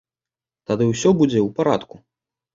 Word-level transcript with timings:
Тады 0.71 0.87
ўсё 0.93 1.09
будзе 1.21 1.39
ў 1.47 1.53
парадку. 1.61 1.95